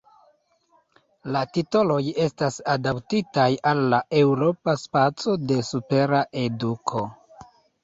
La 1.35 1.43
titoloj 1.57 1.97
estas 2.23 2.57
adaptitaj 2.77 3.47
al 3.73 3.83
la 3.93 4.01
Eŭropa 4.23 4.77
Spaco 4.87 5.39
de 5.53 5.61
Supera 5.71 6.25
Eduko. 6.49 7.07